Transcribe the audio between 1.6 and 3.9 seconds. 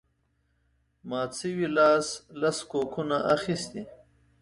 لاس لس کوکونه اخیستي